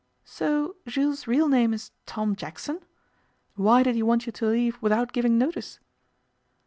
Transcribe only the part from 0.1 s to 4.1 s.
'So Jules's real name is Tom Jackson? Why did he